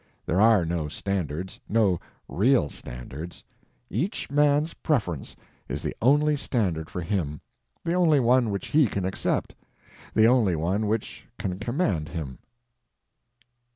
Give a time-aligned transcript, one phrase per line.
[0.25, 3.43] There are no standards—no real standards.
[3.87, 5.35] Each man's preference
[5.69, 7.39] is the only standard for him,
[7.83, 9.53] the only one which he can accept,
[10.15, 12.39] the only one which can command him.